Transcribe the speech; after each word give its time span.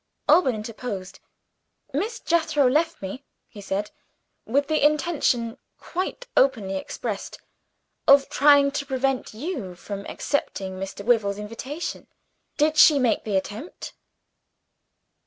Alban 0.27 0.55
interposed. 0.55 1.19
"Miss 1.93 2.19
Jethro 2.19 2.67
left 2.67 3.03
me," 3.03 3.23
he 3.47 3.61
said, 3.61 3.91
"with 4.45 4.67
the 4.67 4.83
intention 4.83 5.59
quite 5.77 6.25
openly 6.35 6.75
expressed 6.75 7.37
of 8.07 8.27
trying 8.27 8.71
to 8.71 8.85
prevent 8.87 9.35
you 9.35 9.75
from 9.75 10.07
accepting 10.07 10.79
Mr. 10.79 11.05
Wyvil's 11.05 11.37
invitation. 11.37 12.07
Did 12.57 12.77
she 12.77 12.97
make 12.97 13.25
the 13.25 13.37
attempt?" 13.37 13.93